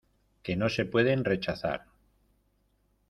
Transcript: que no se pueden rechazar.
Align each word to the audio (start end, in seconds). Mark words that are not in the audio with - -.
que 0.41 0.55
no 0.55 0.67
se 0.69 0.85
pueden 0.85 1.23
rechazar. 1.23 1.85